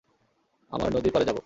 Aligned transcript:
আমার 0.71 0.89
নদীর 0.95 1.11
পাড়ে 1.13 1.25
যাব। 1.25 1.37